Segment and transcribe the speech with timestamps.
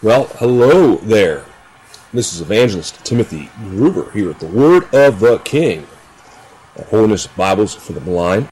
[0.00, 1.44] Well, hello there.
[2.12, 5.88] This is Evangelist Timothy Gruber here at the Word of the King
[6.86, 8.48] Holiness Bibles for the Blind.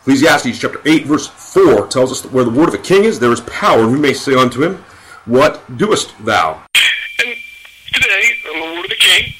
[0.00, 3.20] Ecclesiastes chapter 8, verse 4 tells us that where the Word of the King is,
[3.20, 4.84] there is power, we may say unto him,
[5.24, 6.64] What doest thou?
[7.24, 7.36] And
[7.94, 9.32] today, the Word of the King,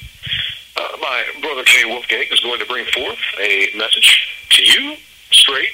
[0.77, 4.95] uh, my brother Jay Wolfgang is going to bring forth a message to you
[5.31, 5.73] straight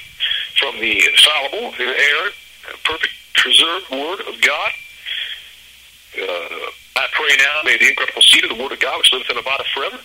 [0.58, 2.34] from the infallible, inerrant,
[2.82, 4.72] perfect, preserved Word of God.
[6.18, 9.30] Uh, I pray now, may the incredible seed of the Word of God, which liveth
[9.30, 9.98] in body forever,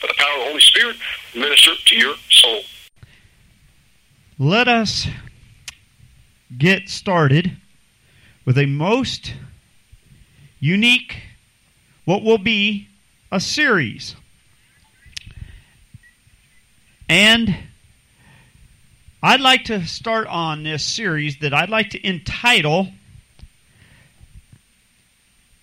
[0.00, 0.96] by the power of the Holy Spirit,
[1.34, 2.62] minister to your soul.
[4.38, 5.06] Let us
[6.56, 7.56] get started
[8.44, 9.34] with a most
[10.60, 11.22] unique,
[12.04, 12.88] what will be
[13.30, 14.16] a series.
[17.08, 17.56] And
[19.22, 22.88] I'd like to start on this series that I'd like to entitle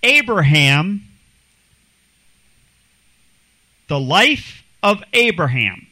[0.03, 1.03] Abraham,
[3.88, 5.88] the life of Abraham.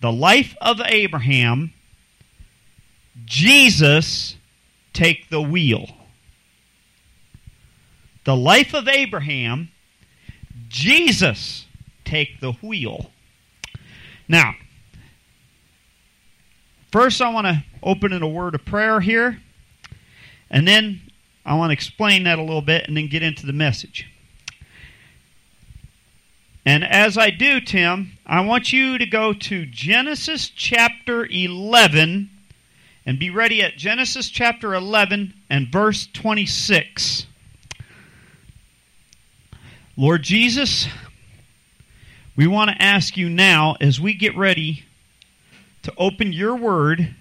[0.00, 1.72] The life of Abraham,
[3.26, 4.36] Jesus
[4.94, 5.88] take the wheel.
[8.24, 9.70] The life of Abraham,
[10.68, 11.66] Jesus
[12.04, 13.10] take the wheel.
[14.26, 14.54] Now,
[16.92, 19.40] first I want to open in a word of prayer here,
[20.50, 21.02] and then
[21.44, 24.06] I want to explain that a little bit and then get into the message.
[26.64, 32.30] And as I do, Tim, I want you to go to Genesis chapter 11
[33.06, 37.26] and be ready at Genesis chapter 11 and verse 26.
[39.96, 40.86] Lord Jesus,
[42.36, 44.84] we want to ask you now as we get ready
[45.82, 47.14] to open your word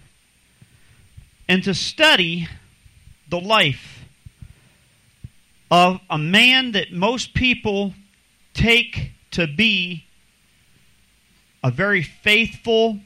[1.47, 2.47] and to study
[3.29, 3.98] the life
[5.71, 7.93] of a man that most people
[8.53, 10.05] take to be
[11.63, 12.99] a very faithful,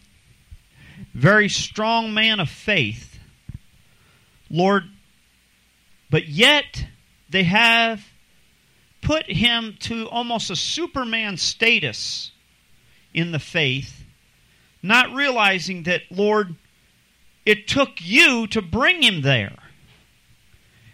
[1.14, 3.20] very strong man of faith.
[4.50, 4.84] Lord,
[6.10, 6.86] but yet
[7.30, 8.06] they have
[9.02, 12.32] put him to almost a Superman status
[13.14, 14.06] in the faith,
[14.82, 16.56] not realizing that, Lord,
[17.46, 19.58] it took you to bring him there.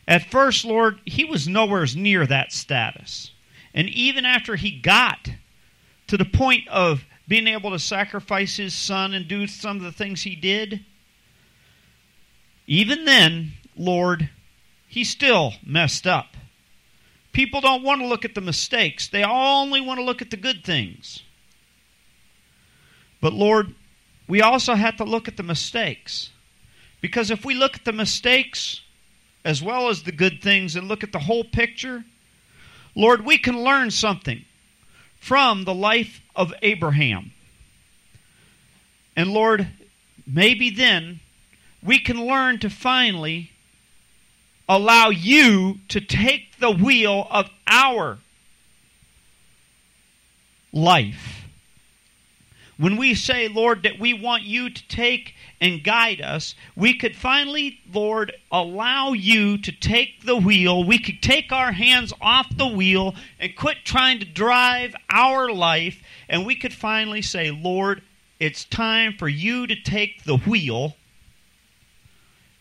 [0.09, 3.29] At first, Lord, he was nowhere near that status.
[3.75, 5.29] And even after he got
[6.07, 9.91] to the point of being able to sacrifice his son and do some of the
[9.91, 10.83] things he did,
[12.65, 14.31] even then, Lord,
[14.87, 16.35] he still messed up.
[17.31, 20.37] People don't want to look at the mistakes, they only want to look at the
[20.37, 21.21] good things.
[23.21, 23.75] But Lord,
[24.27, 26.31] we also have to look at the mistakes.
[26.99, 28.81] Because if we look at the mistakes,
[29.43, 32.03] as well as the good things and look at the whole picture,
[32.95, 34.43] Lord, we can learn something
[35.19, 37.31] from the life of Abraham.
[39.15, 39.67] And Lord,
[40.25, 41.19] maybe then
[41.83, 43.51] we can learn to finally
[44.67, 48.19] allow you to take the wheel of our
[50.71, 51.38] life.
[52.79, 57.13] When we say, Lord, that we want you to take and guide us, we could
[57.13, 60.85] finally, Lord, allow you to take the wheel.
[60.85, 66.01] We could take our hands off the wheel and quit trying to drive our life.
[66.29, 68.01] And we could finally say, Lord,
[68.39, 70.95] it's time for you to take the wheel.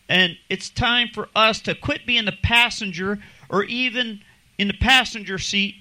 [0.09, 3.19] And it's time for us to quit being the passenger
[3.49, 4.19] or even
[4.57, 5.75] in the passenger seat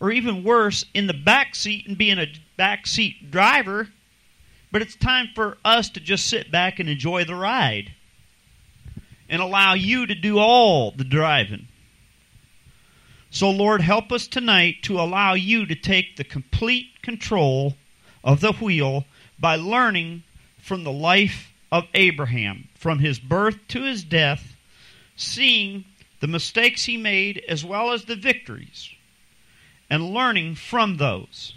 [0.00, 2.26] or even worse, in the back seat and being a
[2.56, 3.88] back seat driver,
[4.72, 7.92] but it's time for us to just sit back and enjoy the ride
[9.28, 11.68] and allow you to do all the driving.
[13.30, 17.76] So, Lord, help us tonight to allow you to take the complete control
[18.24, 19.04] of the wheel
[19.38, 20.22] by learning
[20.58, 24.56] from the life of Abraham, from his birth to his death,
[25.16, 25.84] seeing
[26.20, 28.90] the mistakes he made as well as the victories,
[29.90, 31.54] and learning from those.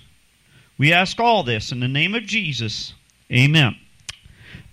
[0.79, 2.93] We ask all this in the name of Jesus.
[3.31, 3.75] Amen.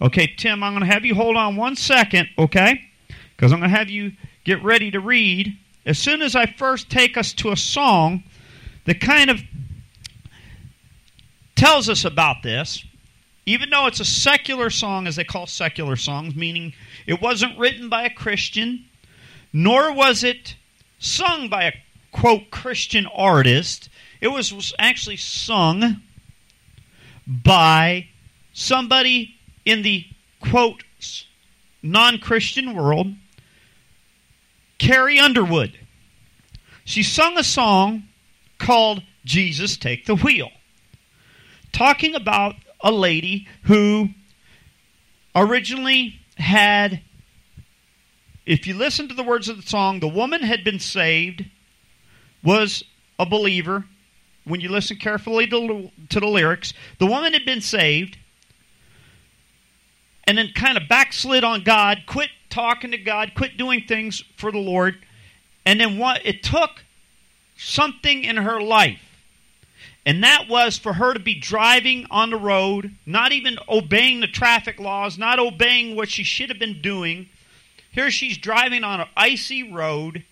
[0.00, 2.80] Okay, Tim, I'm going to have you hold on one second, okay?
[3.36, 4.12] Because I'm going to have you
[4.44, 5.58] get ready to read.
[5.84, 8.22] As soon as I first take us to a song
[8.84, 9.40] that kind of
[11.56, 12.84] tells us about this,
[13.44, 16.72] even though it's a secular song, as they call secular songs, meaning
[17.06, 18.84] it wasn't written by a Christian,
[19.52, 20.54] nor was it
[21.00, 21.72] sung by a
[22.12, 23.88] quote Christian artist.
[24.20, 26.02] It was, was actually sung
[27.26, 28.08] by
[28.52, 29.34] somebody
[29.64, 30.06] in the
[30.40, 30.84] quote
[31.82, 33.14] non Christian world,
[34.78, 35.78] Carrie Underwood.
[36.84, 38.04] she sung a song
[38.58, 40.50] called Jesus Take the Wheel,
[41.72, 44.10] talking about a lady who
[45.34, 47.00] originally had,
[48.44, 51.44] if you listen to the words of the song, the woman had been saved,
[52.42, 52.84] was
[53.18, 53.84] a believer.
[54.46, 58.16] When you listen carefully to, to the lyrics, the woman had been saved
[60.24, 64.50] and then kind of backslid on God, quit talking to God, quit doing things for
[64.50, 64.96] the Lord.
[65.64, 66.84] And then what it took
[67.56, 69.00] something in her life.
[70.04, 74.28] And that was for her to be driving on the road, not even obeying the
[74.28, 77.28] traffic laws, not obeying what she should have been doing.
[77.90, 80.24] Here she's driving on an icy road,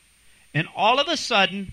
[0.52, 1.72] and all of a sudden,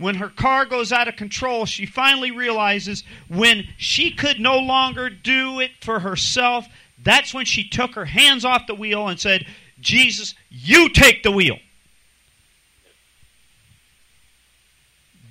[0.00, 5.10] when her car goes out of control, she finally realizes when she could no longer
[5.10, 6.66] do it for herself,
[7.02, 9.46] that's when she took her hands off the wheel and said,
[9.78, 11.58] Jesus, you take the wheel.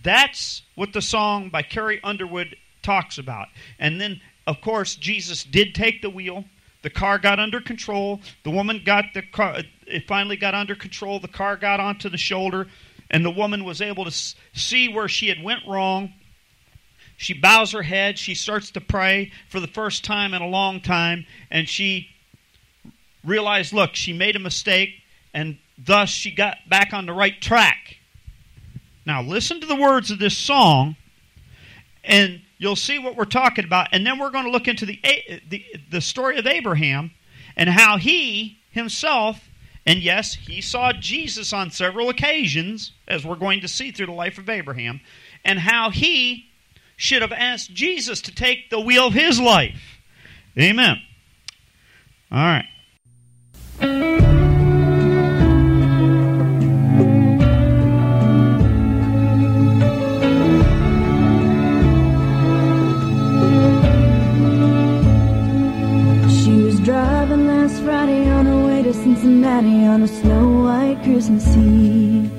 [0.04, 3.48] That's what the song by Carrie Underwood talks about.
[3.80, 6.46] And then, of course, Jesus did take the wheel.
[6.84, 8.22] The car got under control.
[8.44, 11.20] The woman got the car, it finally got under control.
[11.20, 12.68] The car got onto the shoulder,
[13.10, 16.14] and the woman was able to see where she had went wrong.
[17.18, 18.18] She bows her head.
[18.18, 22.10] She starts to pray for the first time in a long time, and she
[23.26, 24.92] realized, look, she made a mistake,
[25.34, 27.98] and thus she got back on the right track.
[29.06, 30.96] Now, listen to the words of this song,
[32.04, 33.88] and you'll see what we're talking about.
[33.92, 35.00] And then we're going to look into the,
[35.50, 37.12] the, the story of Abraham
[37.58, 39.49] and how he himself,
[39.86, 44.12] and yes, he saw Jesus on several occasions, as we're going to see through the
[44.12, 45.02] life of Abraham,
[45.44, 46.46] and how he
[46.96, 50.00] should have asked Jesus to take the wheel of his life.
[50.58, 51.02] Amen.
[52.32, 52.62] All
[53.80, 54.39] right.
[69.40, 72.30] Cincinnati on a snow white Christmas Eve.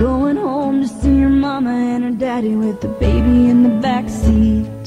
[0.00, 4.08] Going home to see her mama and her daddy with the baby in the back
[4.08, 4.84] seat.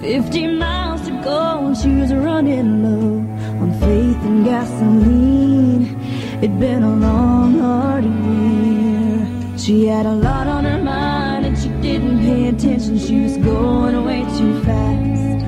[0.00, 3.18] Fifty miles to go and she was running low
[3.60, 6.00] on faith and gasoline.
[6.40, 9.58] It'd been a long, hard year.
[9.58, 13.00] She had a lot on her mind and she didn't pay attention.
[13.00, 15.44] She was going way too fast.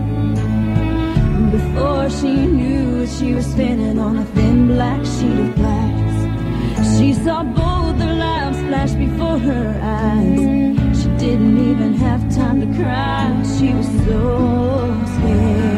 [1.53, 2.66] Before she knew
[3.07, 6.99] it, she was spinning on a thin black sheet of glass.
[6.99, 11.03] She saw both their lives flash before her eyes.
[11.03, 13.43] She didn't even have time to cry.
[13.59, 15.76] She was so scared.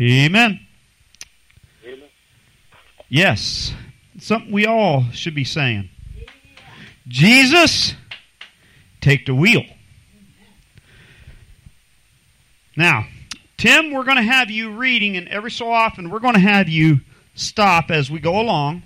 [0.00, 0.60] Amen.
[1.84, 2.08] Amen.
[3.08, 3.72] Yes.
[4.18, 5.90] Something we all should be saying.
[7.08, 7.94] Jesus,
[9.00, 9.64] take the wheel.
[12.76, 13.06] Now,
[13.56, 16.68] Tim, we're going to have you reading, and every so often we're going to have
[16.68, 17.00] you
[17.34, 18.84] stop as we go along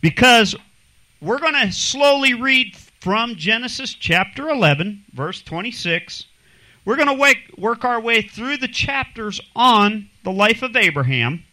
[0.00, 0.56] because
[1.20, 6.24] we're going to slowly read from Genesis chapter 11, verse 26.
[6.86, 11.44] We're going to work our way through the chapters on the life of Abraham.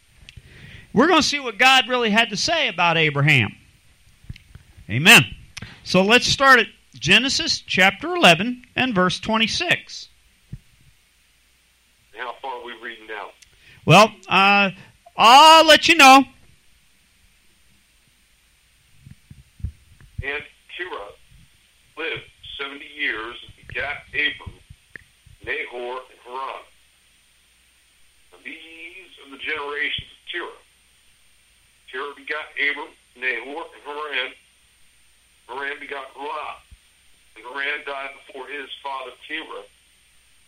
[0.94, 3.56] We're going to see what God really had to say about Abraham.
[4.90, 5.26] Amen.
[5.84, 10.10] So let's start at Genesis chapter 11 and verse 26.
[12.16, 13.30] How far are we reading now?
[13.86, 14.70] Well, uh,
[15.18, 16.24] I'll let you know.
[20.24, 20.44] And
[20.78, 21.10] Terah
[21.98, 22.24] lived
[22.58, 24.56] seventy years and begat Abram,
[25.46, 26.64] Nahor, and Haran.
[28.34, 30.64] And these are the generations of Terah.
[31.92, 34.32] Terah begot Abram, Nahor, and Haran.
[35.48, 36.64] Haran begot Lot.
[37.36, 39.66] And Haran died before his father Terah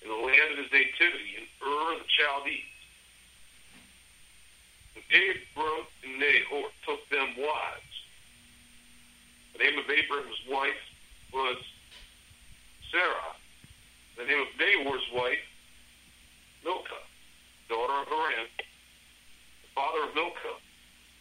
[0.02, 2.74] in the land of his nativity in Ur of the Chaldees.
[4.96, 7.94] And Abram and Nahor took them wives.
[9.54, 10.84] The name of Abram's wife
[11.34, 11.58] was
[12.92, 13.36] Sarah.
[14.17, 15.43] The name of Nahor's wife,
[16.63, 17.03] Milcah,
[17.67, 20.55] daughter of Haran, the father of Milcah,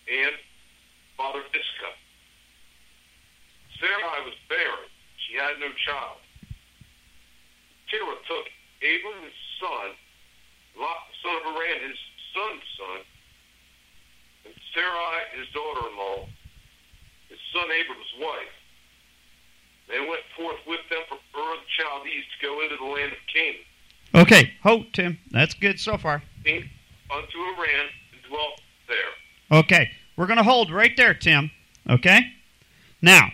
[0.07, 0.35] and
[1.17, 1.95] father of Iscah.
[3.81, 4.87] Sarai was barren.
[5.27, 6.23] She had no child.
[7.91, 8.47] Terah took
[8.79, 9.91] Abram his son,
[10.79, 11.99] Lot the son of Haran his
[12.31, 13.01] son's son,
[14.47, 16.29] and Sarai his daughter-in-law,
[17.29, 18.55] his son Abram's wife.
[19.89, 23.13] They went forth with them from Ur of the Chaldees to go into the land
[23.13, 23.61] of Canaan,
[24.15, 25.19] Okay, ho, Tim.
[25.33, 26.23] That's good so far.
[26.47, 26.59] unto
[27.11, 29.59] Haran, and dwelt there.
[29.59, 31.51] Okay, we're going to hold right there, Tim.
[31.91, 32.21] Okay?
[33.03, 33.29] Now,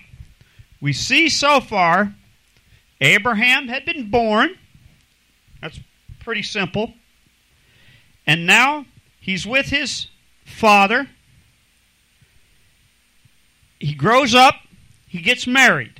[0.81, 2.15] we see so far
[3.01, 4.57] Abraham had been born.
[5.61, 5.79] That's
[6.21, 6.95] pretty simple.
[8.27, 8.87] And now
[9.21, 10.09] he's with his
[10.45, 11.09] father.
[13.79, 14.57] He grows up,
[15.09, 16.00] he gets married.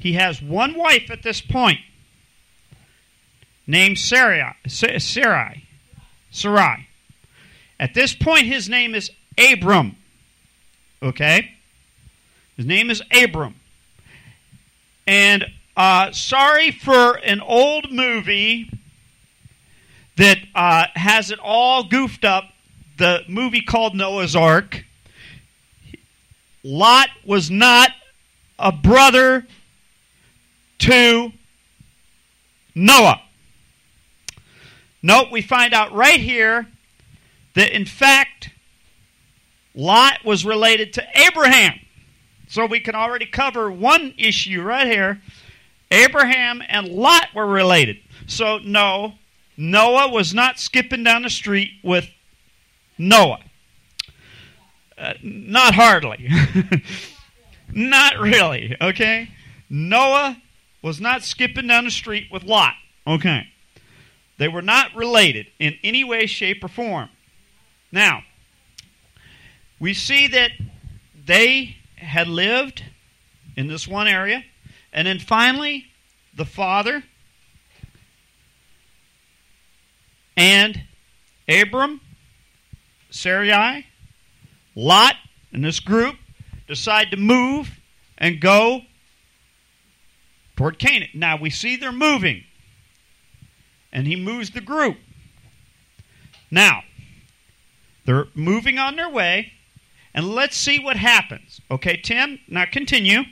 [0.00, 1.78] He has one wife at this point
[3.66, 4.54] named Sarai.
[4.66, 5.64] Sarai.
[6.30, 6.88] Sarai.
[7.78, 9.96] At this point, his name is Abram.
[11.02, 11.52] Okay?
[12.56, 13.54] His name is Abram.
[15.06, 15.44] And
[15.76, 18.70] uh, sorry for an old movie
[20.16, 22.44] that uh, has it all goofed up.
[22.98, 24.84] The movie called Noah's Ark.
[26.62, 27.90] Lot was not
[28.58, 29.46] a brother
[30.80, 31.32] to
[32.74, 33.22] Noah.
[35.02, 36.66] Note, we find out right here
[37.54, 38.50] that in fact
[39.74, 41.80] Lot was related to Abraham.
[42.48, 45.22] So we can already cover one issue right here.
[45.90, 47.98] Abraham and Lot were related.
[48.26, 49.14] So no,
[49.56, 52.08] Noah was not skipping down the street with
[52.98, 53.40] Noah.
[54.98, 56.28] Uh, not hardly.
[57.72, 59.30] not really, okay?
[59.68, 60.36] Noah
[60.82, 62.74] was not skipping down the street with Lot.
[63.06, 63.46] Okay.
[64.38, 67.10] They were not related in any way, shape, or form.
[67.92, 68.22] Now,
[69.78, 70.52] we see that
[71.26, 72.84] they had lived
[73.56, 74.44] in this one area,
[74.92, 75.86] and then finally,
[76.34, 77.02] the father
[80.36, 80.82] and
[81.48, 82.00] Abram,
[83.10, 83.86] Sarai,
[84.74, 85.16] Lot,
[85.52, 86.16] and this group
[86.66, 87.78] decide to move
[88.16, 88.82] and go
[90.60, 91.08] toward Canaan.
[91.14, 92.44] Now we see they're moving,
[93.90, 94.98] and he moves the group.
[96.50, 96.82] Now,
[98.04, 99.54] they're moving on their way,
[100.12, 101.62] and let's see what happens.
[101.70, 103.22] Okay, Tim, now continue.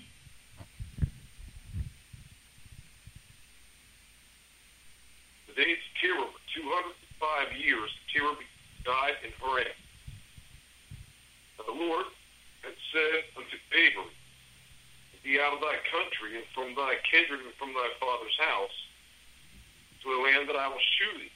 [5.48, 7.90] The days of Terah were 205 years.
[8.10, 8.36] Terah
[8.86, 9.66] died in Haran.
[11.58, 12.06] The Lord
[12.62, 13.56] had said unto
[13.86, 14.08] Abram,
[15.24, 18.76] Be out of thy country and from thy kindred and from thy father's house
[20.02, 21.34] to a land that I will shew thee.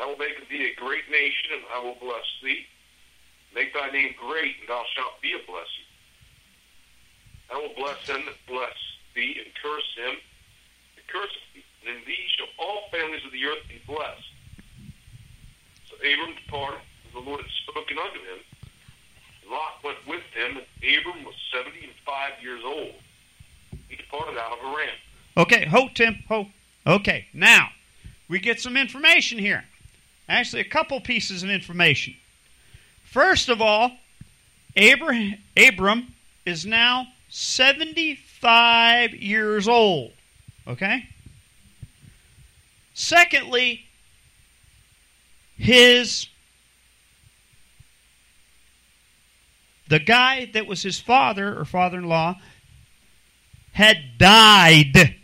[0.00, 2.64] I will make thee a great nation, and I will bless thee.
[3.54, 5.88] Make thy name great, and thou shalt be a blessing.
[7.52, 8.76] I will bless him that bless
[9.14, 10.16] thee, and curse him
[10.96, 11.64] that curseth thee.
[11.84, 14.32] And in thee shall all families of the earth be blessed.
[15.90, 18.40] So Abram departed, and the Lord had spoken unto him.
[19.50, 22.94] Lot went with him, and Abram was 75 years old.
[23.88, 24.94] He departed out of Haran.
[25.36, 26.46] Okay, ho, Tim, ho.
[26.86, 27.68] Okay, now
[28.28, 29.64] we get some information here.
[30.28, 32.14] Actually, a couple pieces of information.
[33.04, 33.92] First of all,
[34.76, 36.14] Abraham, Abram
[36.46, 40.12] is now 75 years old.
[40.66, 41.08] Okay?
[42.94, 43.84] Secondly,
[45.56, 46.28] his
[49.92, 52.40] the guy that was his father or father-in-law
[53.72, 55.16] had died.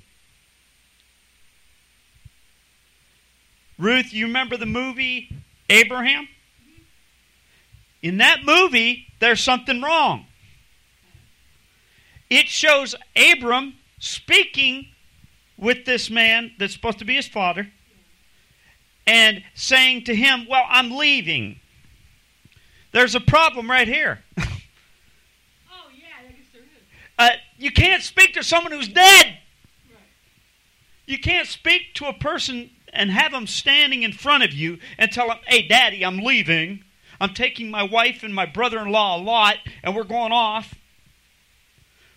[3.79, 5.31] Ruth, you remember the movie
[5.71, 6.29] Abraham?
[8.03, 10.27] In that movie, there's something wrong.
[12.29, 14.89] It shows Abram speaking
[15.57, 17.71] with this man that's supposed to be his father
[19.07, 21.59] and saying to him, Well, I'm leaving.
[22.93, 24.23] There's a problem right here.
[25.71, 26.69] Oh, yeah, I guess there is.
[27.19, 29.39] Uh, you can't speak to someone who's dead.
[31.07, 35.11] You can't speak to a person and have them standing in front of you and
[35.11, 36.85] tell them, hey, daddy, I'm leaving.
[37.21, 40.75] I'm taking my wife and my brother in law a lot, and we're going off.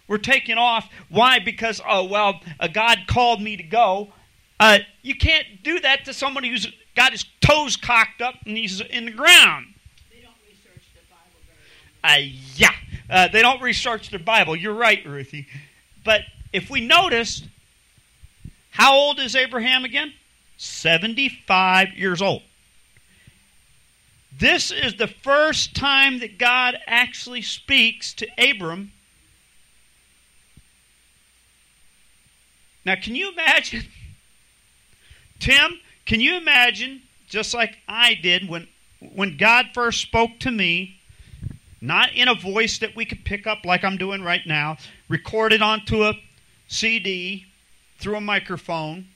[0.08, 0.89] We're taking off.
[1.10, 1.39] Why?
[1.39, 4.13] Because, oh, well, uh, God called me to go.
[4.60, 8.81] Uh, you can't do that to somebody who's got his toes cocked up and he's
[8.81, 9.67] in the ground.
[10.12, 11.58] They don't research the Bible very
[12.03, 12.34] well.
[12.34, 12.75] Uh, yeah.
[13.10, 14.55] Uh, they don't research their Bible.
[14.55, 15.48] You're right, Ruthie.
[16.03, 16.22] But
[16.53, 17.43] if we notice,
[18.71, 20.13] how old is Abraham again?
[20.58, 22.43] 75 years old.
[24.38, 28.91] This is the first time that God actually speaks to Abram.
[32.86, 33.84] Now, can you imagine?
[35.39, 38.67] Tim, can you imagine, just like I did when,
[38.99, 41.00] when God first spoke to me,
[41.82, 44.78] not in a voice that we could pick up like I'm doing right now,
[45.10, 46.13] recorded onto a
[46.67, 47.48] CD
[47.98, 49.08] through a microphone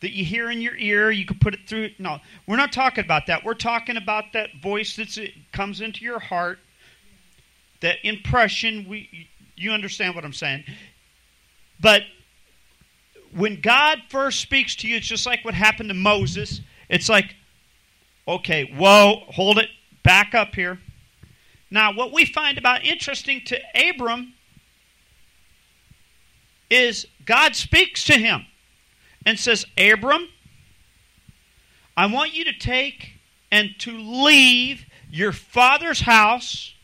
[0.00, 1.90] that you hear in your ear, you could put it through.
[1.98, 3.44] No, we're not talking about that.
[3.44, 6.58] We're talking about that voice that uh, comes into your heart,
[7.80, 8.86] that impression.
[8.88, 10.64] We, you understand what I'm saying?
[11.80, 12.02] But
[13.34, 16.60] when God first speaks to you, it's just like what happened to Moses.
[16.88, 17.34] It's like,
[18.26, 19.68] okay, whoa, hold it,
[20.02, 20.78] back up here.
[21.70, 24.34] Now, what we find about interesting to Abram
[26.70, 28.46] is God speaks to him
[29.26, 30.28] and says, Abram,
[31.96, 33.12] I want you to take
[33.50, 36.74] and to leave your father's house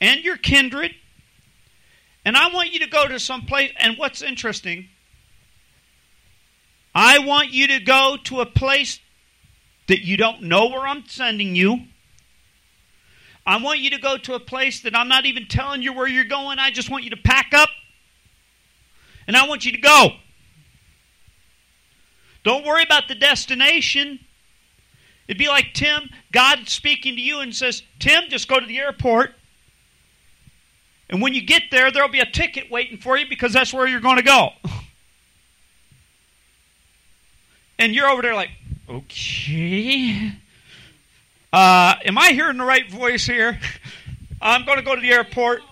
[0.00, 0.92] and your kindred,
[2.24, 3.72] and I want you to go to some place.
[3.78, 4.88] And what's interesting,
[6.94, 9.00] I want you to go to a place
[9.88, 11.86] that you don't know where I'm sending you.
[13.46, 16.08] I want you to go to a place that I'm not even telling you where
[16.08, 16.58] you're going.
[16.58, 17.68] I just want you to pack up
[19.26, 20.08] and I want you to go.
[22.42, 24.20] Don't worry about the destination.
[25.28, 28.78] It'd be like Tim, God speaking to you and says, Tim, just go to the
[28.78, 29.34] airport.
[31.08, 33.86] And when you get there, there'll be a ticket waiting for you because that's where
[33.86, 34.50] you're going to go.
[37.78, 38.48] And you're over there like,
[38.88, 40.32] okay.
[41.52, 43.58] Uh, am I hearing the right voice here?
[44.40, 45.62] I'm going to go to the airport.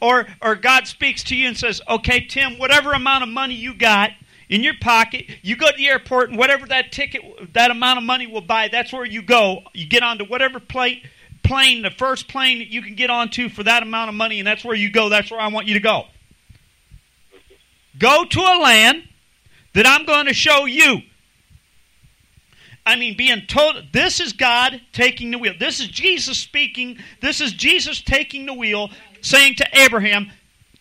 [0.00, 3.74] Or, or God speaks to you and says, okay, Tim, whatever amount of money you
[3.74, 4.10] got
[4.48, 8.04] in your pocket, you go to the airport and whatever that ticket, that amount of
[8.04, 9.62] money will buy, that's where you go.
[9.74, 11.04] You get onto whatever plate,
[11.42, 14.46] plane, the first plane that you can get onto for that amount of money, and
[14.46, 15.08] that's where you go.
[15.08, 16.04] That's where I want you to go.
[17.98, 19.02] Go to a land
[19.74, 21.02] that I'm going to show you.
[22.88, 25.52] I mean, being told this is God taking the wheel.
[25.60, 26.96] This is Jesus speaking.
[27.20, 28.88] This is Jesus taking the wheel,
[29.20, 30.32] saying to Abraham,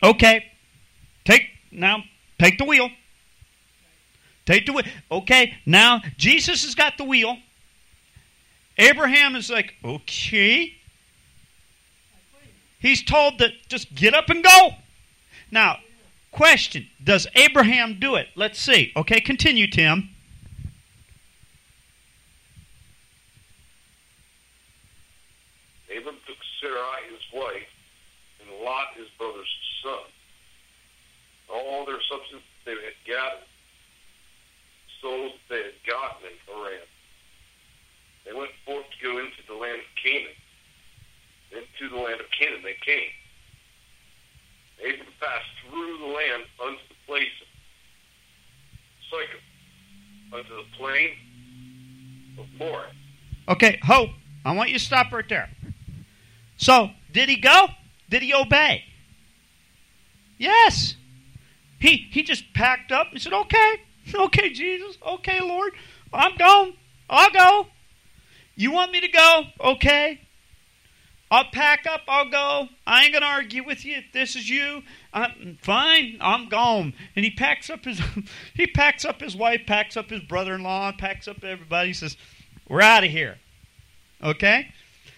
[0.01, 0.49] "Okay,
[1.25, 2.05] take now,
[2.39, 2.89] take the wheel.
[4.45, 4.85] Take the wheel.
[5.11, 7.37] Okay, now Jesus has got the wheel.
[8.77, 10.75] Abraham is like, okay.
[12.79, 14.75] He's told that just get up and go.
[15.51, 15.79] Now,
[16.31, 18.29] question: Does Abraham do it?
[18.35, 18.93] Let's see.
[18.95, 20.11] Okay, continue, Tim.
[25.97, 27.67] Abram took Sarai his wife,
[28.41, 29.47] and Lot his brother's
[29.81, 30.11] son,
[31.47, 33.47] all their substance they had gathered,
[34.99, 36.83] souls they had gotten in Haran.
[38.25, 40.35] They went forth to go into the land of Canaan.
[41.55, 43.15] Into the land of Canaan they came.
[44.83, 47.47] Abram passed through the land unto the place of
[49.07, 51.11] Sichem, unto the plain
[52.37, 52.91] of Moreh.
[53.47, 54.09] Okay, Hope,
[54.43, 55.49] I want you to stop right there.
[56.57, 57.67] So, did he go?
[58.09, 58.83] Did he obey?
[60.37, 60.95] Yes.
[61.79, 63.81] He he just packed up and said, "Okay."
[64.13, 64.97] Okay, Jesus.
[65.05, 65.73] Okay, Lord.
[66.13, 66.73] I'm gone.
[67.09, 67.67] I'll go.
[68.55, 69.43] You want me to go?
[69.59, 70.21] Okay.
[71.29, 72.01] I'll pack up.
[72.07, 72.69] I'll go.
[72.85, 73.97] I ain't gonna argue with you.
[73.97, 74.81] If this is you,
[75.13, 76.17] I'm fine.
[76.21, 76.93] I'm gone.
[77.15, 78.01] And he packs up his
[78.53, 81.89] he packs up his wife, packs up his brother-in-law, packs up everybody.
[81.89, 82.15] He says,
[82.69, 83.39] "We're out of here."
[84.23, 84.69] Okay.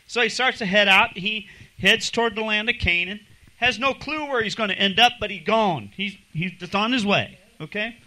[0.08, 1.15] So he starts to head out.
[1.15, 1.47] He
[1.82, 3.22] heads toward the land of Canaan.
[3.58, 5.92] Has no clue where he's going to end up, but he's gone.
[5.96, 7.38] He's he's just on his way.
[7.60, 7.98] Okay.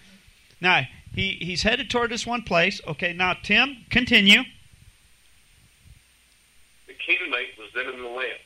[0.60, 0.82] Now
[1.14, 2.80] he he's headed toward this one place.
[2.86, 3.12] Okay.
[3.12, 4.42] Now Tim, continue.
[6.86, 8.40] The Canaanite was then in the land.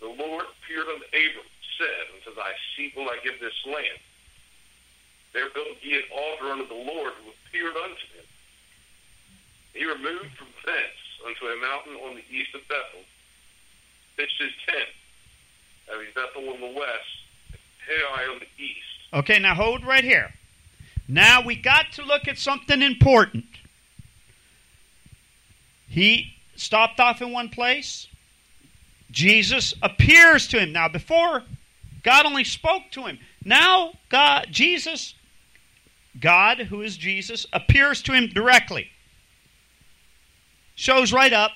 [0.00, 1.46] The Lord appeared unto Abram,
[1.78, 4.02] said, Unto thy seed will I give this land.
[5.32, 8.26] There built he an altar unto the Lord who appeared unto him.
[9.72, 13.06] He removed from thence unto a mountain on the east of Bethel,
[14.16, 14.88] pitched his tent,
[15.90, 17.08] having Bethel on the west,
[17.86, 18.78] Hai on the east.
[19.12, 20.32] Okay, now hold right here.
[21.08, 23.44] Now we got to look at something important.
[25.88, 28.06] He stopped off in one place.
[29.10, 30.72] Jesus appears to him.
[30.72, 31.42] Now before
[32.02, 33.18] God only spoke to him.
[33.44, 35.14] Now God Jesus
[36.20, 38.90] God, who is Jesus, appears to him directly.
[40.74, 41.52] Shows right up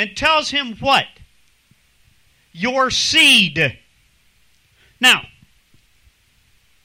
[0.00, 1.04] and tells him what?
[2.52, 3.78] Your seed.
[4.98, 5.26] Now,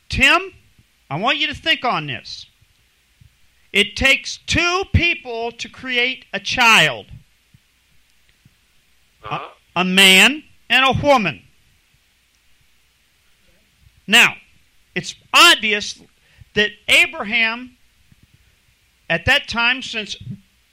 [0.10, 0.52] Tim,
[1.10, 2.46] I want you to think on this.
[3.72, 7.06] It takes two people to create a child
[9.24, 9.48] Uh-huh.
[9.78, 11.42] a man and a woman.
[14.08, 14.36] Now,
[14.94, 16.02] it's obvious
[16.54, 17.78] that Abraham,
[19.10, 20.18] at that time, since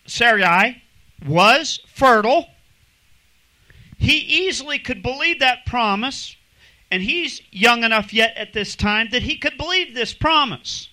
[0.07, 0.82] Sarai
[1.27, 2.47] was fertile,
[3.99, 6.37] he easily could believe that promise,
[6.91, 10.89] and he's young enough yet at this time that he could believe this promise.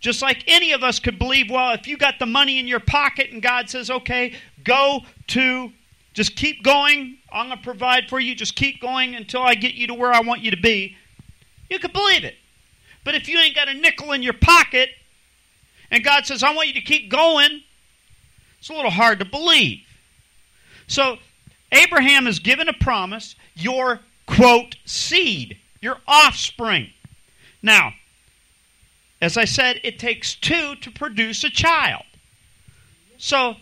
[0.00, 2.80] Just like any of us could believe, well, if you got the money in your
[2.80, 4.34] pocket and God says, okay,
[4.64, 5.72] go to,
[6.14, 9.74] just keep going, I'm going to provide for you, just keep going until I get
[9.74, 10.96] you to where I want you to be,
[11.68, 12.34] you could believe it.
[13.04, 14.90] But if you ain't got a nickel in your pocket
[15.90, 17.62] and God says, I want you to keep going,
[18.60, 19.80] it's a little hard to believe.
[20.86, 21.16] So
[21.72, 26.90] Abraham is given a promise, your quote, seed, your offspring.
[27.62, 27.94] Now,
[29.20, 32.04] as I said, it takes two to produce a child.
[33.18, 33.56] So,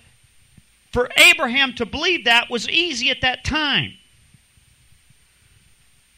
[0.92, 3.94] for Abraham to believe that was easy at that time.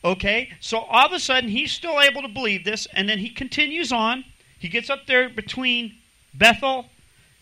[0.05, 3.31] Okay, so all of a sudden he's still able to believe this, and then he
[3.31, 4.25] continues on.
[4.59, 5.97] He gets up there between
[6.35, 6.87] Bethel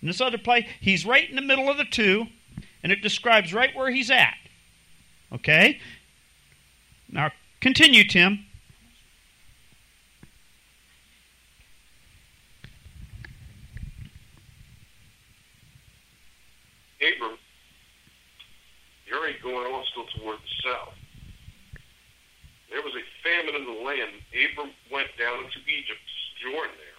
[0.01, 2.27] and this other play, He's right in the middle of the two,
[2.83, 4.37] and it describes right where he's at.
[5.33, 5.81] Okay?
[7.11, 7.31] Now,
[7.61, 8.45] continue, Tim.
[17.01, 17.39] Abram,
[19.07, 20.95] you're going on still toward the south.
[22.71, 24.13] There was a famine in the land.
[24.35, 26.99] Abram went down into Egypt to sojourn there.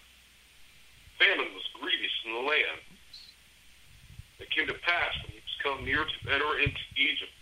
[1.19, 2.79] Famine was grievous in the land.
[4.39, 7.35] It came to pass when he was come near to enter into Egypt.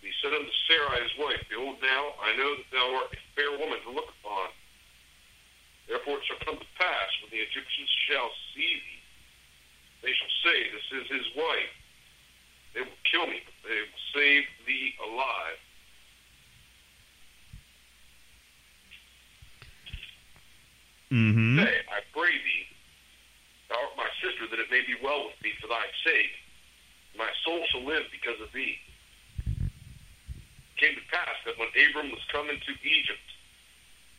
[0.00, 3.50] He said unto Sarai his wife, Behold now, I know that thou art a fair
[3.58, 4.54] woman to look upon.
[5.90, 9.02] Therefore it shall come to pass, when the Egyptians shall see thee,
[10.02, 11.74] they shall say, This is his wife.
[12.74, 15.58] They will kill me, but they will save thee alive.
[21.10, 21.58] Mm-hmm.
[21.58, 22.66] Say, I pray thee,
[23.70, 25.30] thou art my sister, that it may be well
[25.86, 26.34] thy sake.
[27.16, 28.78] My soul shall live because of thee.
[29.46, 33.28] It came to pass that when Abram was come into Egypt,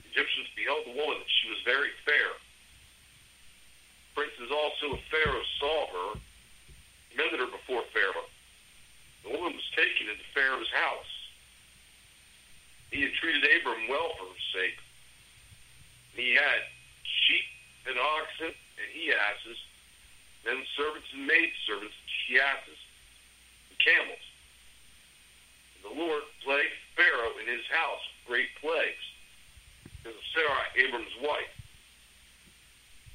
[0.02, 2.32] the Egyptians beheld the woman that she was very fair.
[4.16, 6.10] Princes also of Pharaoh saw her,
[7.12, 8.32] commended her before Pharaoh.
[9.24, 11.14] The woman was taken into Pharaoh's house.
[12.90, 14.80] He had treated Abram well for her sake.
[16.16, 16.66] He had
[17.04, 17.46] sheep
[17.86, 19.58] and oxen and he asses,
[20.48, 21.92] then servants and maidservants
[22.24, 24.26] she and camels.
[25.76, 29.06] And the Lord plagued Pharaoh in his house with great plagues,
[29.84, 31.52] because of Sarai, Abram's wife.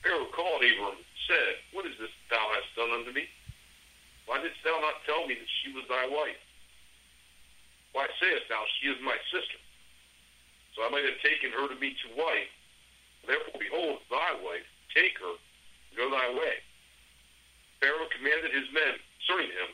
[0.05, 3.25] Pharaoh called Abram and said, What is this thou hast done unto me?
[4.29, 6.41] Why didst thou not tell me that she was thy wife?
[7.93, 9.61] Why sayest thou, She is my sister?
[10.77, 12.53] So I might have taken her to be to wife.
[13.27, 16.61] Therefore, behold, thy wife, take her, and go thy way.
[17.83, 19.69] Pharaoh commanded his men concerning him.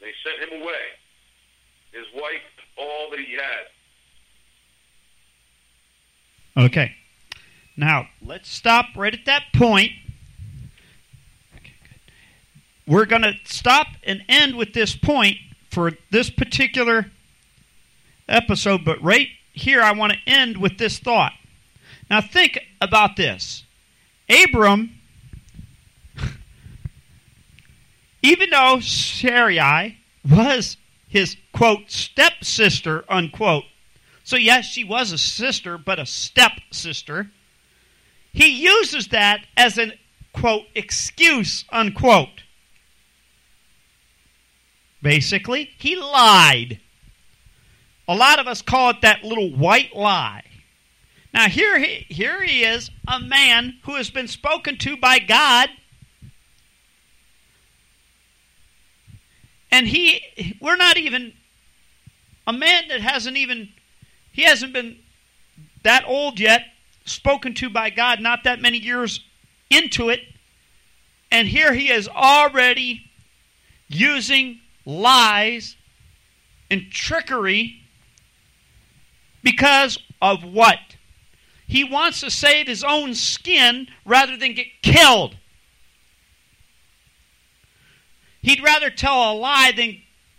[0.00, 0.84] They sent him away,
[1.92, 2.42] his wife,
[2.76, 3.66] all that he had.
[6.66, 6.94] Okay.
[7.76, 9.90] Now, let's stop right at that point.
[11.56, 11.72] Okay.
[12.86, 15.38] We're going to stop and end with this point
[15.70, 17.10] for this particular
[18.28, 21.32] episode, but right here I want to end with this thought.
[22.10, 23.64] Now, think about this.
[24.28, 25.00] Abram,
[28.24, 33.64] even though Sarai was his quote stepsister unquote,
[34.24, 37.30] so yes, she was a sister, but a stepsister.
[38.32, 39.92] He uses that as an
[40.32, 42.42] quote excuse unquote.
[45.02, 46.80] Basically, he lied.
[48.08, 50.44] A lot of us call it that little white lie.
[51.34, 55.68] Now here he, here he is, a man who has been spoken to by God.
[59.74, 61.32] And he we're not even
[62.46, 63.70] a man that hasn't even
[64.30, 64.98] he hasn't been
[65.82, 66.66] that old yet,
[67.04, 69.18] spoken to by God not that many years
[69.70, 70.20] into it.
[71.32, 73.10] And here he is already
[73.88, 75.74] using lies
[76.70, 77.82] and trickery
[79.42, 80.78] because of what?
[81.66, 85.34] He wants to save his own skin rather than get killed.
[88.44, 89.96] He'd rather tell a lie than,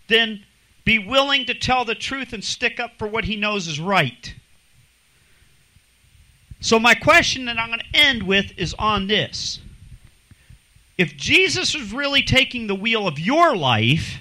[0.09, 0.45] than
[0.83, 4.35] be willing to tell the truth and stick up for what he knows is right.
[6.59, 9.59] So, my question that I'm going to end with is on this.
[10.99, 14.19] If Jesus is really taking the wheel of your life,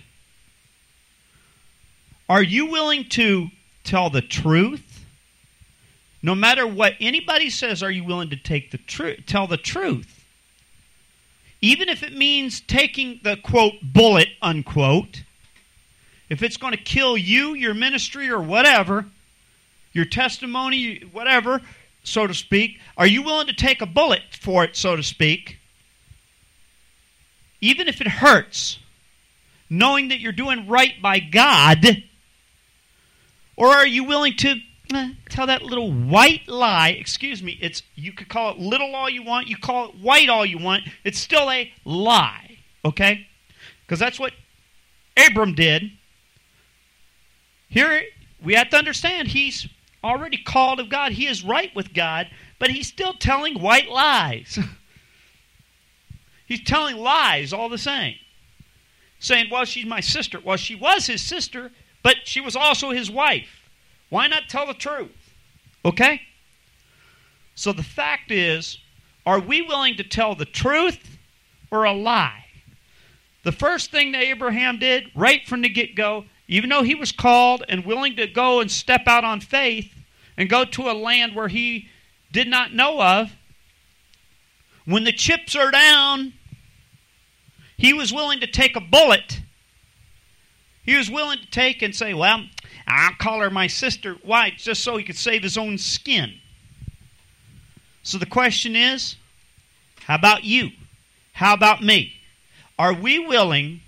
[2.27, 3.49] are you willing to
[3.85, 5.05] tell the truth?
[6.23, 10.14] No matter what anybody says, are you willing to take the truth, tell the truth?
[11.65, 15.23] Even if it means taking the quote bullet unquote,
[16.29, 19.07] if it's going to kill you, your ministry, or whatever,
[19.95, 21.63] your testimony, whatever,
[22.03, 25.59] so to speak, are you willing to take a bullet for it, so to speak?
[27.63, 28.79] Even if it hurts,
[29.71, 32.03] knowing that you're doing right by God,
[33.57, 34.57] or are you willing to
[34.93, 36.91] Eh, tell that little white lie?
[36.91, 40.29] Excuse me, it's you could call it little all you want, you call it white
[40.29, 43.27] all you want, it's still a lie, okay?
[43.87, 44.33] Because that's what
[45.17, 45.91] Abram did.
[47.69, 48.03] Here
[48.43, 49.67] we have to understand he's
[50.03, 51.13] already called of God.
[51.13, 54.59] He is right with God, but he's still telling white lies.
[56.47, 58.17] he's telling lies all the same.
[59.19, 60.39] Saying, well, she's my sister.
[60.39, 63.64] Well, she was his sister, but she was also his wife.
[64.09, 65.35] Why not tell the truth?
[65.85, 66.23] Okay?
[67.55, 68.79] So the fact is,
[69.27, 71.19] are we willing to tell the truth
[71.71, 72.45] or a lie?
[73.43, 77.13] The first thing that Abraham did, right from the get go, even though he was
[77.13, 79.93] called and willing to go and step out on faith
[80.37, 81.89] and go to a land where he
[82.33, 83.33] did not know of,
[84.85, 86.35] when the chips are down,
[87.77, 89.41] he was willing to take a bullet.
[90.85, 92.45] He was willing to take and say, Well,
[92.87, 94.17] I'll call her my sister.
[94.23, 94.51] Why?
[94.57, 96.35] Just so he could save his own skin.
[98.03, 99.17] So the question is
[100.01, 100.71] how about you?
[101.33, 102.13] How about me?
[102.79, 103.81] Are we willing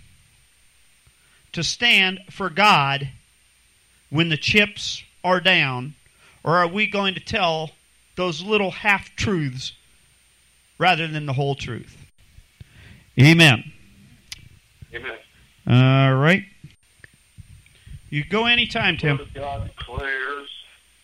[1.52, 3.08] to stand for God
[4.10, 5.94] when the chips are down?
[6.42, 7.72] Or are we going to tell
[8.14, 9.72] those little half truths
[10.78, 11.96] rather than the whole truth?
[13.20, 13.72] Amen.
[14.94, 15.18] Amen.
[15.66, 16.44] All right.
[18.16, 19.20] You go anytime, Tim.
[19.34, 20.48] God declares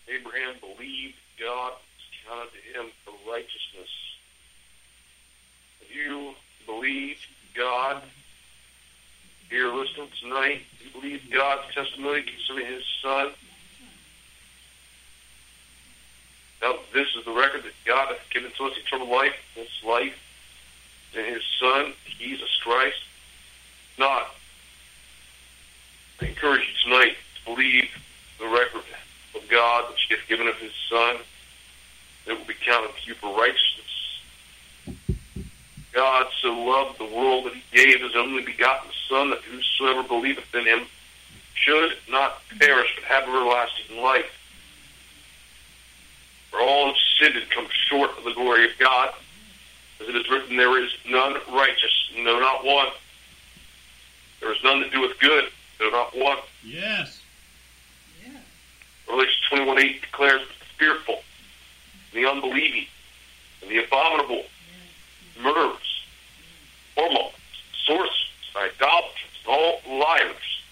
[0.09, 1.75] Abraham believed God
[2.27, 3.90] counted to him for righteousness.
[5.94, 6.33] You
[6.64, 7.18] believe
[7.55, 8.03] God?
[9.51, 13.33] Here listening tonight, you believe God's testimony concerning his son?
[16.62, 20.16] Now, this is the record that God has given to us eternal life, this life
[21.12, 22.96] in his son, Jesus Christ.
[23.98, 24.29] Not.
[26.22, 27.90] I encourage you tonight to believe
[28.38, 28.85] the record
[29.35, 31.16] of God which he hath given of his son.
[32.27, 33.83] It will be counted to you for righteousness.
[36.72, 40.54] God so loved the world that he gave his only begotten Son, that whosoever believeth
[40.54, 40.87] in him
[41.54, 44.30] should not perish but have everlasting life.
[46.50, 49.11] For all have sinned and come short of the glory of God.
[50.00, 52.88] As it is written, there is none righteous, no, not one.
[54.40, 55.44] There is none that doeth good,
[55.80, 56.38] no, not one.
[56.64, 57.20] Yes.
[59.08, 61.22] Revelation 21 8 declares the fearful,
[62.12, 62.87] the unbelieving,
[63.61, 64.44] and the abominable,
[65.40, 65.91] murderers, hormones,
[67.86, 70.62] sorcerers, idolaters, all liars,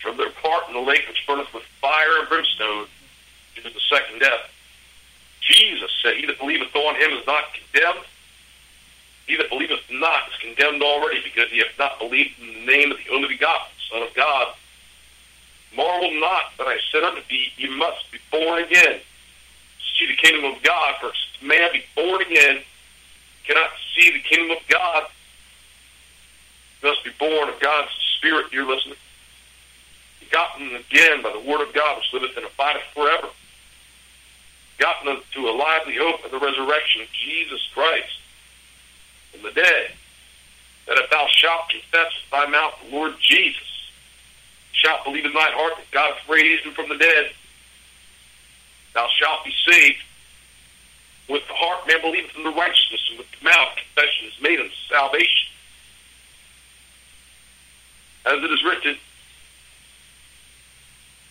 [0.00, 2.86] from their part in the lake which burneth with fire and brimstone,
[3.56, 4.50] is the second death.
[5.40, 8.04] Jesus said, He that believeth on him is not condemned.
[9.26, 12.92] He that believeth not is condemned already, because he hath not believed in the name
[12.92, 14.54] of the only begotten Son of God.
[15.76, 19.00] Marvel not that I said unto thee, You must be born again.
[19.98, 21.12] See the kingdom of God, for
[21.44, 22.62] man be born again,
[23.46, 25.06] cannot see the kingdom of God.
[26.86, 28.94] Must be born of God's Spirit, dear listener.
[30.30, 33.26] Gotten again by the word of God, which liveth and abideth forever.
[34.78, 38.20] Gotten to a lively hope of the resurrection of Jesus Christ
[39.32, 39.90] from the dead,
[40.86, 43.90] that if thou shalt confess with thy mouth the Lord Jesus,
[44.70, 47.32] shalt believe in thine heart that God hath raised him from the dead,
[48.94, 50.04] thou shalt be saved.
[51.28, 54.60] With the heart man believeth in the righteousness, and with the mouth confession is made
[54.60, 55.48] unto salvation.
[58.26, 58.96] As it is written,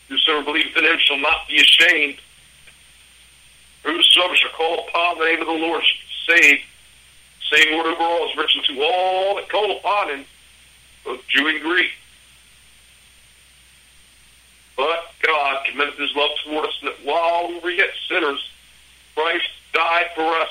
[0.08, 2.18] Whosoever believeth in him shall not be ashamed.
[3.84, 6.64] Whosoever shall call upon the name of the Lord shall be saved.
[7.52, 10.26] Same word overall is written to all that call upon him,
[11.04, 11.92] both Jew and Greek.
[14.78, 18.50] But God commendeth his love toward us, that while we were yet sinners,
[19.16, 20.50] Christ died for us.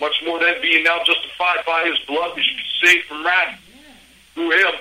[0.00, 3.60] Much more than being now justified by his blood, we should be saved from wrath
[4.34, 4.72] through him.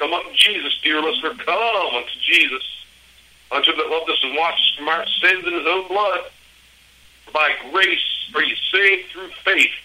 [0.00, 1.34] Come unto Jesus, dear listener.
[1.44, 2.62] Come unto Jesus.
[3.52, 6.20] Unto that loved us and washed us from our sins in his own blood.
[7.34, 8.00] By grace
[8.34, 9.76] are you saved through faith.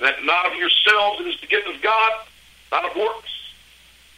[0.00, 2.12] That not of yourselves, it is the gift of God,
[2.72, 3.28] not of works.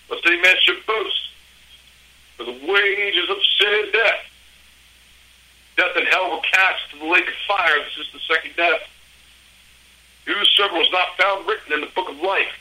[0.09, 1.31] Lest any man should boast.
[2.37, 4.31] For the wages of sin is death.
[5.77, 7.79] Death and hell were cast to the lake of fire.
[7.81, 8.89] This is the second death.
[10.25, 12.55] Whosoever was not found written in the book of life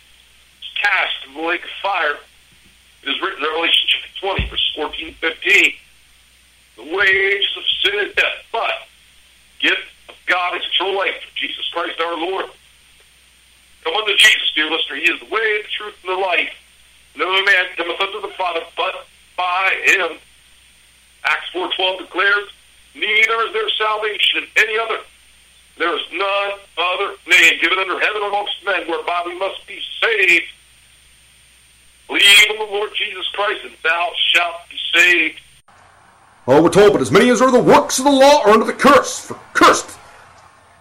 [0.57, 2.17] was cast to the lake of fire.
[3.05, 5.73] It is written in Revelation chapter 20, verse 14 15.
[6.77, 8.89] The wages of sin is death, but
[9.59, 12.45] gift of God is eternal life through Jesus Christ our Lord.
[13.83, 14.95] Come unto Jesus, dear listener.
[14.95, 16.49] He is the way, the truth, and the life.
[17.15, 19.05] No man cometh unto the Father but
[19.37, 20.17] by him.
[21.23, 22.49] Acts 4.12 declares,
[22.95, 24.97] Neither is there salvation in any other.
[25.77, 30.45] There is none other name given under heaven amongst men whereby we must be saved.
[32.07, 35.39] Believe in the Lord Jesus Christ, and thou shalt be saved.
[36.47, 38.65] Oh, we're told, but as many as are the works of the law are under
[38.65, 39.19] the curse.
[39.19, 39.97] For cursed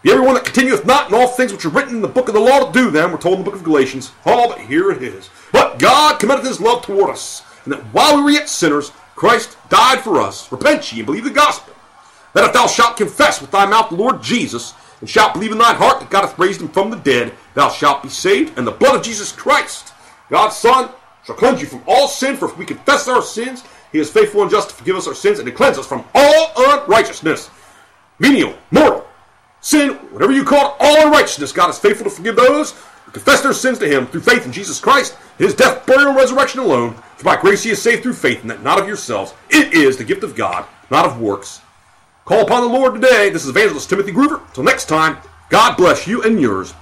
[0.05, 2.35] be everyone that continueth not in all things which are written in the book of
[2.35, 3.11] the law to do them.
[3.11, 4.13] We're told in the book of Galatians.
[4.27, 5.31] Oh, but here it is.
[5.51, 9.57] But God commendeth his love toward us, and that while we were yet sinners, Christ
[9.71, 10.53] died for us.
[10.53, 11.73] Repent ye and believe the gospel.
[12.35, 15.59] That if thou shalt confess with thy mouth the Lord Jesus, and shalt believe in
[15.59, 18.59] thine heart that God hath raised him from the dead, thou shalt be saved.
[18.59, 19.95] And the blood of Jesus Christ,
[20.29, 20.91] God's Son,
[21.25, 22.37] shall cleanse you from all sin.
[22.37, 25.15] For if we confess our sins, he is faithful and just to forgive us our
[25.15, 27.51] sins and to cleanse us from all unrighteousness.
[28.19, 29.07] Venial, mortal,
[29.61, 31.53] sin, whatever you call it, all unrighteousness.
[31.53, 32.73] God is faithful to forgive those
[33.05, 36.17] who confess their sins to him through faith in Jesus Christ, his death, burial, and
[36.17, 36.95] resurrection alone.
[37.17, 39.35] For by grace ye are saved through faith, and that not of yourselves.
[39.51, 41.61] It is the gift of God, not of works.
[42.25, 43.31] Call upon the Lord today.
[43.31, 44.41] This is Evangelist Timothy Groover.
[44.55, 45.19] Till next time,
[45.51, 46.75] God bless you and yours.